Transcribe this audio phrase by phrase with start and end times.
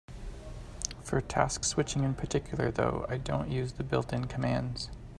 [1.03, 4.89] For task switching in particular, though, I don't use the built-in commands.